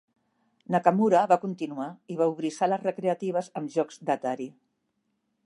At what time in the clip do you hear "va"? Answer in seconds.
1.31-1.37, 2.23-2.29